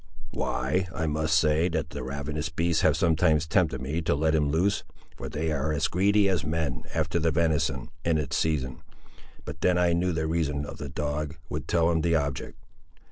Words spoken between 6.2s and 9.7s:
as men, after the venison, in its season; but